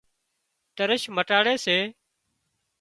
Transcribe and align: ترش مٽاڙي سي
ترش 0.75 1.03
مٽاڙي 1.15 1.55
سي 1.65 1.77